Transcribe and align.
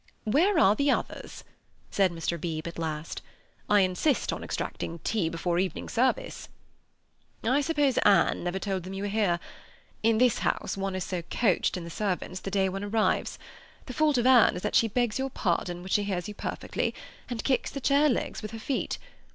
"Where 0.23 0.57
are 0.57 0.73
the 0.75 0.89
others?" 0.89 1.43
said 1.91 2.11
Mr. 2.11 2.41
Beebe 2.41 2.67
at 2.67 2.79
last, 2.79 3.21
"I 3.69 3.81
insist 3.81 4.33
on 4.33 4.43
extracting 4.43 4.97
tea 5.03 5.29
before 5.29 5.59
evening 5.59 5.87
service." 5.89 6.49
"I 7.43 7.61
suppose 7.61 7.99
Anne 7.99 8.43
never 8.43 8.57
told 8.57 8.81
them 8.81 8.93
you 8.93 9.03
were 9.03 9.09
here. 9.09 9.39
In 10.01 10.17
this 10.17 10.39
house 10.39 10.75
one 10.75 10.95
is 10.95 11.03
so 11.03 11.21
coached 11.21 11.77
in 11.77 11.83
the 11.83 11.91
servants 11.91 12.39
the 12.39 12.49
day 12.49 12.67
one 12.67 12.83
arrives. 12.83 13.37
The 13.85 13.93
fault 13.93 14.17
of 14.17 14.25
Anne 14.25 14.55
is 14.55 14.63
that 14.63 14.73
she 14.73 14.87
begs 14.87 15.19
your 15.19 15.29
pardon 15.29 15.83
when 15.83 15.89
she 15.89 16.01
hears 16.01 16.27
you 16.27 16.33
perfectly, 16.33 16.95
and 17.29 17.43
kicks 17.43 17.69
the 17.69 17.79
chair 17.79 18.09
legs 18.09 18.41
with 18.41 18.49
her 18.49 18.57
feet. 18.59 18.97